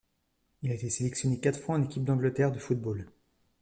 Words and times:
Il 0.63 0.71
a 0.71 0.73
été 0.73 0.89
sélectionné 0.89 1.39
quatre 1.39 1.59
fois 1.59 1.75
en 1.75 1.83
équipe 1.83 2.03
d'Angleterre 2.03 2.51
de 2.51 2.57
football. 2.57 3.05